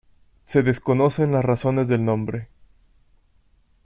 [0.45, 2.47] Se desconocen las razones del nombre.